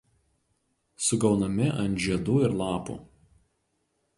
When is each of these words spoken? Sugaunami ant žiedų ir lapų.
Sugaunami 1.07 1.67
ant 1.83 2.01
žiedų 2.07 2.39
ir 2.47 2.59
lapų. 2.63 2.97